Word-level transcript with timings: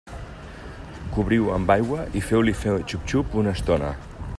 Cobriu-ho 1.17 1.53
amb 1.57 1.75
aigua 1.75 2.07
i 2.21 2.25
feu-li 2.31 2.57
fer 2.65 2.77
xup-xup 2.89 3.39
una 3.45 3.57
estona. 3.59 3.97